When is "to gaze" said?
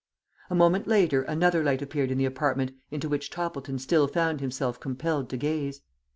5.29-5.81